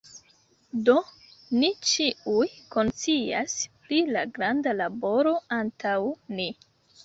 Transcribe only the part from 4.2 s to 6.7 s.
granda laboro antaŭ ni.